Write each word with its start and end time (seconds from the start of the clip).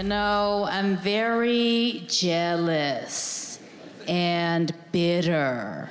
You 0.00 0.08
know, 0.08 0.66
I'm 0.70 0.96
very 0.96 2.04
jealous 2.08 3.60
and 4.08 4.72
bitter 4.92 5.90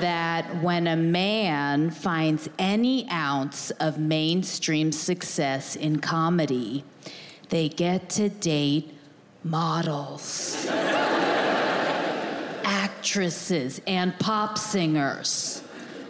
that 0.00 0.62
when 0.62 0.86
a 0.86 0.96
man 0.96 1.90
finds 1.90 2.48
any 2.58 3.06
ounce 3.10 3.72
of 3.72 3.98
mainstream 3.98 4.90
success 4.90 5.76
in 5.76 6.00
comedy, 6.00 6.82
they 7.50 7.68
get 7.68 8.08
to 8.10 8.30
date 8.30 8.96
models, 9.44 10.66
actresses, 12.64 13.82
and 13.86 14.18
pop 14.18 14.56
singers. 14.56 15.60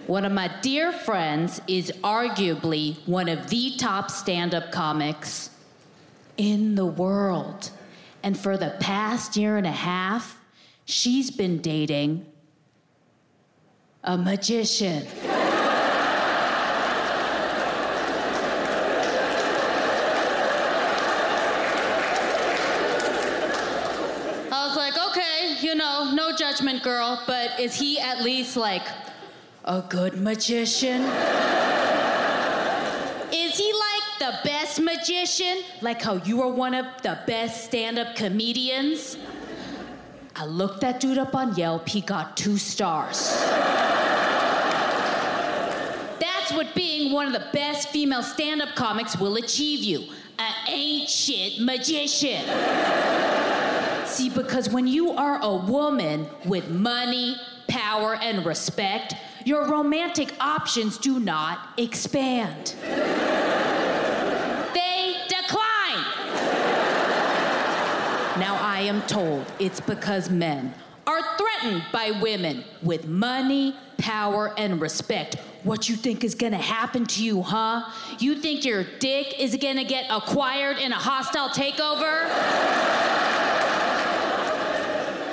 One 0.06 0.25
of 0.25 0.31
my 0.31 0.48
dear 0.62 0.92
friends 0.92 1.61
is 1.66 1.91
arguably 2.05 3.05
one 3.08 3.28
of 3.28 3.50
the 3.50 3.75
top 3.78 4.12
stand 4.12 4.55
up 4.55 4.70
comics 4.70 5.50
in 6.36 6.75
the 6.75 6.86
world. 6.86 7.70
And 8.23 8.39
for 8.39 8.56
the 8.56 8.77
past 8.81 9.36
year 9.36 9.56
and 9.56 9.67
a 9.67 9.73
half, 9.73 10.39
she's 10.84 11.31
been 11.31 11.61
dating 11.61 12.27
a 14.05 14.17
magician. 14.17 15.06
I 24.53 24.67
was 24.67 24.77
like, 24.77 24.94
okay, 25.11 25.56
you 25.61 25.75
know, 25.75 26.12
no 26.15 26.34
judgment, 26.34 26.83
girl, 26.83 27.22
but 27.27 27.61
is 27.61 27.75
he 27.75 28.00
at 28.00 28.22
least 28.22 28.56
like 28.56 28.87
a 29.65 29.83
good 29.89 30.17
magician? 30.17 31.03
Is 33.33 33.56
he 33.56 33.72
like 33.72 34.19
the 34.19 34.39
best 34.70 34.80
magician? 34.80 35.64
Like 35.80 36.00
how 36.00 36.16
you 36.16 36.42
are 36.42 36.48
one 36.48 36.74
of 36.74 36.86
the 37.02 37.18
best 37.26 37.64
stand 37.64 37.98
up 37.98 38.14
comedians? 38.14 39.16
I 40.36 40.44
looked 40.44 40.82
that 40.82 41.00
dude 41.00 41.19
up 41.19 41.34
on 41.34 41.56
Yelp, 41.56 41.88
he 41.88 42.00
got 42.00 42.36
two 42.36 42.56
stars. 42.56 43.36
That's 46.20 46.53
what 46.53 46.72
being 46.76 47.12
one 47.12 47.26
of 47.26 47.32
the 47.32 47.48
best 47.53 47.88
female 47.88 48.22
stand 48.22 48.62
up 48.62 48.76
comics 48.76 49.16
will 49.19 49.36
achieve 49.36 49.82
you 49.82 50.04
an 50.38 51.06
shit 51.09 51.60
magician. 51.60 52.44
See, 54.06 54.30
because 54.30 54.70
when 54.70 54.86
you 54.86 55.10
are 55.10 55.41
a 55.42 55.56
woman 55.56 56.28
with 56.44 56.70
money, 56.70 57.36
power, 57.66 58.14
and 58.14 58.47
respect, 58.47 59.16
your 59.44 59.69
romantic 59.69 60.32
options 60.41 60.97
do 60.97 61.19
not 61.19 61.70
expand. 61.76 62.75
they 64.75 65.16
decline. 65.28 66.04
Now, 68.41 68.56
I 68.56 68.81
am 68.81 69.03
told 69.03 69.45
it's 69.59 69.81
because 69.81 70.31
men 70.31 70.73
are 71.06 71.21
threatened 71.37 71.84
by 71.93 72.12
women 72.23 72.65
with 72.83 73.06
money, 73.06 73.77
power, 73.99 74.55
and 74.56 74.81
respect. 74.81 75.37
What 75.62 75.91
you 75.91 75.95
think 75.95 76.25
is 76.25 76.34
gonna 76.34 76.56
happen 76.56 77.05
to 77.05 77.23
you, 77.23 77.43
huh? 77.43 77.93
You 78.19 78.34
think 78.37 78.65
your 78.65 78.84
dick 78.99 79.39
is 79.39 79.56
gonna 79.56 79.84
get 79.84 80.06
acquired 80.09 80.78
in 80.78 80.91
a 80.91 80.97
hostile 80.97 81.51
takeover? 81.51 82.31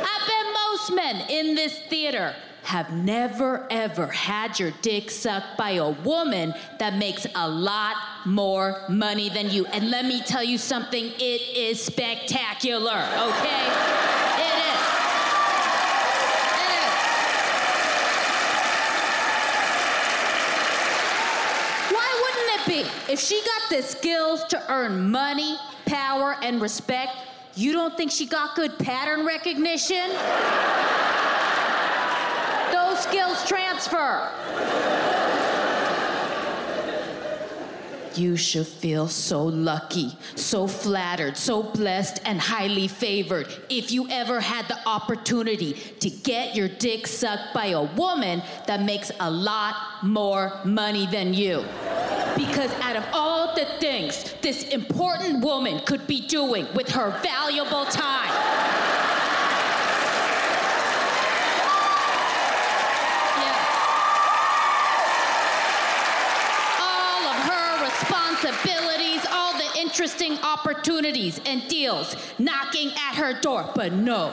I 0.03 0.17
bet 0.27 0.45
most 0.69 0.93
men 0.93 1.29
in 1.29 1.55
this 1.55 1.79
theater 1.89 2.35
have 2.67 2.91
never 2.91 3.65
ever 3.69 4.07
had 4.07 4.59
your 4.59 4.71
dick 4.81 5.09
sucked 5.09 5.57
by 5.57 5.71
a 5.71 5.89
woman 5.89 6.53
that 6.79 6.97
makes 6.97 7.25
a 7.33 7.49
lot 7.49 7.95
more 8.25 8.83
money 8.89 9.29
than 9.29 9.49
you. 9.49 9.65
And 9.67 9.89
let 9.89 10.03
me 10.03 10.19
tell 10.19 10.43
you 10.43 10.57
something, 10.57 11.05
it 11.17 11.41
is 11.55 11.81
spectacular, 11.81 12.91
okay? 12.91 13.67
It 14.35 14.57
is. 14.67 14.81
It 16.59 16.69
is. 16.75 16.91
Why 21.95 22.09
wouldn't 22.21 22.49
it 22.51 22.63
be? 22.67 23.13
If 23.13 23.21
she 23.21 23.41
got 23.45 23.69
the 23.77 23.81
skills 23.81 24.43
to 24.43 24.61
earn 24.69 25.09
money, 25.09 25.57
power, 25.85 26.35
and 26.43 26.61
respect, 26.61 27.13
you 27.55 27.71
don't 27.71 27.95
think 27.95 28.11
she 28.11 28.25
got 28.25 28.57
good 28.57 28.77
pattern 28.77 29.25
recognition? 29.25 30.11
Skills 32.99 33.47
transfer. 33.47 34.29
You 38.15 38.35
should 38.35 38.65
feel 38.65 39.07
so 39.07 39.43
lucky, 39.43 40.17
so 40.33 40.65
flattered, 40.67 41.37
so 41.37 41.61
blessed, 41.61 42.19
and 42.25 42.41
highly 42.41 42.87
favored 42.87 43.47
if 43.69 43.91
you 43.91 44.09
ever 44.09 44.39
had 44.39 44.67
the 44.67 44.79
opportunity 44.87 45.73
to 45.99 46.09
get 46.09 46.55
your 46.55 46.67
dick 46.67 47.05
sucked 47.05 47.53
by 47.53 47.67
a 47.67 47.83
woman 47.83 48.41
that 48.65 48.81
makes 48.81 49.11
a 49.19 49.29
lot 49.29 49.75
more 50.01 50.59
money 50.65 51.05
than 51.05 51.35
you. 51.35 51.63
Because 52.35 52.71
out 52.81 52.95
of 52.95 53.05
all 53.13 53.53
the 53.55 53.65
things 53.79 54.33
this 54.41 54.63
important 54.69 55.43
woman 55.43 55.79
could 55.85 56.07
be 56.07 56.21
doing 56.21 56.67
with 56.73 56.89
her 56.89 57.11
valuable 57.21 57.85
time, 57.85 58.31
all 66.79 67.23
of 67.25 67.35
her 67.49 67.83
responsibilities, 67.83 69.25
all 69.31 69.53
the 69.57 69.81
interesting 69.99 70.37
opportunities 70.43 71.41
and 71.47 71.67
deals 71.67 72.15
knocking 72.37 72.91
at 72.91 73.15
her 73.15 73.33
door. 73.41 73.67
But 73.73 73.93
no, 73.93 74.31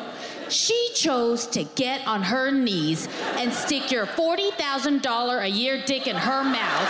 she 0.50 0.91
chose 0.94 1.47
to 1.48 1.64
get 1.64 2.06
on 2.06 2.22
her 2.22 2.50
knees 2.50 3.08
and 3.38 3.50
stick 3.50 3.91
your 3.91 4.04
$40,000 4.04 5.42
a 5.42 5.48
year 5.48 5.82
dick 5.86 6.06
in 6.06 6.16
her 6.16 6.44
mouth. 6.44 6.88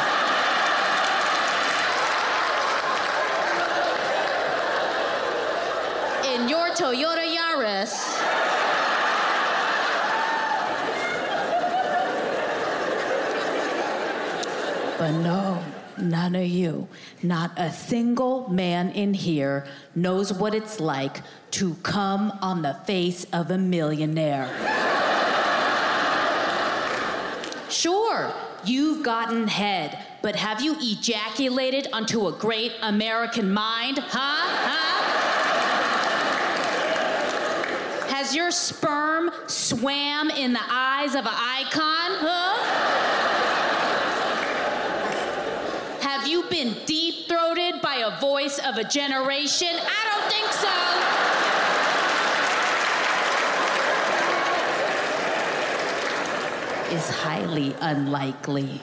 In 6.34 6.48
your 6.48 6.70
Toyota 6.70 7.32
Yaris. 7.32 7.94
But 14.98 15.12
no, 15.12 15.62
none 15.98 16.34
of 16.34 16.46
you, 16.46 16.88
not 17.22 17.52
a 17.56 17.72
single 17.72 18.48
man 18.48 18.90
in 18.90 19.14
here 19.14 19.66
knows 19.94 20.32
what 20.32 20.54
it's 20.54 20.80
like 20.80 21.22
to 21.52 21.74
come 21.82 22.32
on 22.42 22.62
the 22.62 22.74
face 22.84 23.24
of 23.32 23.50
a 23.50 23.58
millionaire. 23.58 24.48
Sure, 27.70 28.32
you've 28.64 29.02
gotten 29.04 29.48
head, 29.48 29.98
but 30.22 30.36
have 30.36 30.62
you 30.62 30.76
ejaculated 30.78 31.88
onto 31.92 32.28
a 32.28 32.32
great 32.32 32.72
American 32.82 33.52
mind? 33.52 33.98
Huh? 33.98 34.46
Huh? 34.70 35.04
Has 38.14 38.34
your 38.34 38.50
sperm 38.50 39.30
swam 39.48 40.30
in 40.30 40.52
the 40.52 40.62
eyes 40.70 41.14
of 41.14 41.26
an 41.26 41.34
icon? 41.34 42.10
Huh? 42.20 42.93
Have 46.24 46.32
you 46.32 46.44
been 46.44 46.74
deep 46.86 47.28
throated 47.28 47.82
by 47.82 47.96
a 47.96 48.18
voice 48.18 48.58
of 48.58 48.78
a 48.78 48.84
generation? 48.84 49.68
I 49.70 50.04
don't 50.08 50.24
think 50.32 50.52
so. 56.88 56.96
Is 56.96 57.10
highly 57.10 57.76
unlikely 57.78 58.80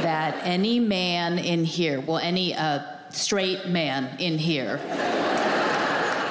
that 0.00 0.40
any 0.42 0.80
man 0.80 1.38
in 1.38 1.66
here, 1.66 2.00
well, 2.00 2.16
any 2.16 2.54
uh, 2.54 2.80
straight 3.10 3.68
man 3.68 4.18
in 4.18 4.38
here, 4.38 4.78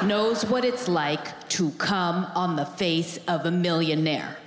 knows 0.03 0.43
what 0.47 0.65
it's 0.65 0.87
like 0.87 1.47
to 1.49 1.69
come 1.73 2.25
on 2.33 2.55
the 2.55 2.65
face 2.65 3.19
of 3.27 3.45
a 3.45 3.51
millionaire. 3.51 4.39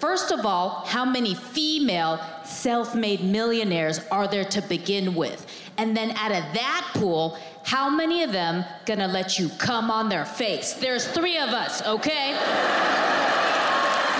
First 0.00 0.32
of 0.32 0.46
all, 0.46 0.82
how 0.86 1.04
many 1.04 1.34
female 1.34 2.18
self 2.42 2.94
made 2.94 3.22
millionaires 3.22 4.00
are 4.10 4.26
there 4.26 4.46
to 4.46 4.62
begin 4.62 5.14
with? 5.14 5.46
And 5.76 5.94
then 5.94 6.12
out 6.12 6.32
of 6.32 6.42
that 6.54 6.90
pool, 6.94 7.36
how 7.64 7.90
many 7.90 8.22
of 8.22 8.32
them 8.32 8.64
gonna 8.86 9.06
let 9.06 9.38
you 9.38 9.50
come 9.58 9.90
on 9.90 10.08
their 10.08 10.24
face? 10.24 10.72
There's 10.72 11.06
three 11.06 11.36
of 11.36 11.50
us, 11.50 11.86
okay? 11.86 12.30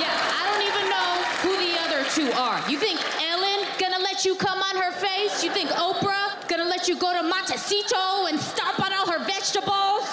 yeah, 0.00 0.12
I 0.36 0.42
don't 0.52 0.62
even 0.68 0.90
know 0.90 1.22
who 1.40 1.56
the 1.64 1.80
other 1.80 2.04
two 2.10 2.30
are. 2.38 2.60
You 2.70 2.78
think 2.78 3.00
Ellen 3.22 3.66
gonna 3.78 4.04
let 4.04 4.26
you 4.26 4.34
come 4.34 4.58
on 4.58 4.76
her 4.76 4.92
face? 4.92 5.42
You 5.42 5.50
think 5.50 5.70
Oprah 5.70 6.46
gonna 6.46 6.68
let 6.68 6.88
you 6.88 6.96
go 6.96 7.14
to 7.14 7.26
Montecito 7.26 8.26
and 8.26 8.38
stomp 8.38 8.80
on 8.80 8.92
all 8.92 9.10
her 9.10 9.24
vegetables? 9.24 10.06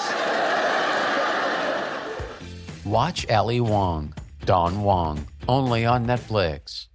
Watch 2.86 3.30
Ali 3.30 3.60
Wong, 3.60 4.14
Don 4.46 4.82
Wong, 4.82 5.28
only 5.48 5.86
on 5.86 6.06
Netflix. 6.06 6.88